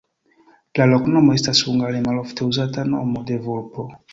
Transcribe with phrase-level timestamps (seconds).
[0.79, 3.91] La loknomo estas hungare malofte uzata nomo de vulpo.